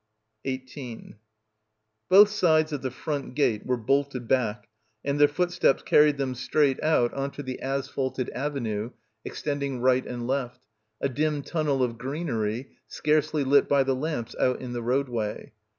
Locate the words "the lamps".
13.83-14.35